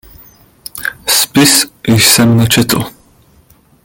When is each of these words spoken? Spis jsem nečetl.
Spis 1.09 1.71
jsem 1.99 2.37
nečetl. 2.37 2.91